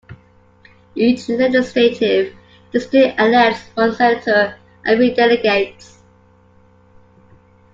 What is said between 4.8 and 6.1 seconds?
and three delegates.